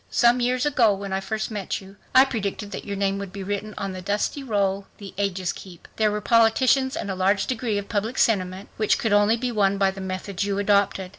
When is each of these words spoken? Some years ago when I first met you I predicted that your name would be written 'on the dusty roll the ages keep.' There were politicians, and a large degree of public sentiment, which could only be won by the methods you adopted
Some 0.09 0.39
years 0.39 0.65
ago 0.65 0.95
when 0.95 1.13
I 1.13 1.19
first 1.19 1.51
met 1.51 1.79
you 1.79 1.95
I 2.15 2.25
predicted 2.25 2.71
that 2.71 2.85
your 2.85 2.95
name 2.95 3.19
would 3.19 3.31
be 3.31 3.43
written 3.43 3.75
'on 3.77 3.91
the 3.93 4.01
dusty 4.01 4.41
roll 4.41 4.87
the 4.97 5.13
ages 5.15 5.53
keep.' 5.53 5.87
There 5.97 6.09
were 6.09 6.21
politicians, 6.21 6.95
and 6.95 7.11
a 7.11 7.15
large 7.15 7.45
degree 7.45 7.77
of 7.77 7.87
public 7.87 8.17
sentiment, 8.17 8.69
which 8.77 8.97
could 8.97 9.13
only 9.13 9.37
be 9.37 9.51
won 9.51 9.77
by 9.77 9.91
the 9.91 10.01
methods 10.01 10.43
you 10.43 10.57
adopted 10.57 11.09